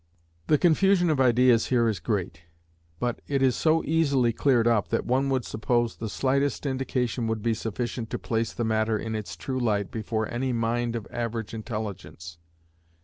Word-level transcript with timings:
The 0.47 0.57
confusion 0.57 1.11
of 1.11 1.21
ideas 1.21 1.67
here 1.67 1.87
is 1.87 1.99
great, 1.99 2.41
but 2.99 3.21
it 3.27 3.43
is 3.43 3.55
so 3.55 3.83
easily 3.85 4.33
cleared 4.33 4.65
up 4.67 4.87
that 4.87 5.05
one 5.05 5.29
would 5.29 5.45
suppose 5.45 5.95
the 5.95 6.09
slightest 6.09 6.65
indication 6.65 7.27
would 7.27 7.43
be 7.43 7.53
sufficient 7.53 8.09
to 8.09 8.17
place 8.17 8.51
the 8.51 8.65
matter 8.65 8.97
in 8.97 9.13
its 9.13 9.35
true 9.37 9.59
light 9.59 9.91
before 9.91 10.27
any 10.27 10.53
mind 10.53 10.95
of 10.95 11.05
average 11.11 11.53
intelligence. 11.53 12.39